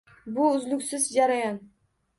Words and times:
Bu— 0.37 0.47
uzluksiz 0.53 1.07
jarayon. 1.19 1.63